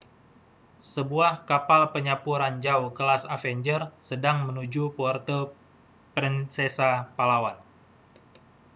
[0.93, 5.39] sebuah kapal penyapu ranjau kelas avenger sedang menuju puerto
[6.17, 7.57] princesa palawan